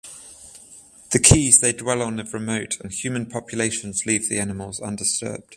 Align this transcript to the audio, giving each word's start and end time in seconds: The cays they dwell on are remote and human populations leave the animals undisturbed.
The 1.11 1.19
cays 1.19 1.59
they 1.59 1.73
dwell 1.73 2.01
on 2.01 2.19
are 2.19 2.23
remote 2.23 2.79
and 2.79 2.91
human 2.91 3.27
populations 3.27 4.03
leave 4.03 4.29
the 4.29 4.39
animals 4.39 4.79
undisturbed. 4.79 5.43